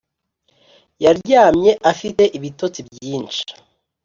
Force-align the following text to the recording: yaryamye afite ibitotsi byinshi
yaryamye 1.03 1.71
afite 1.91 2.23
ibitotsi 2.37 2.79
byinshi 2.89 3.41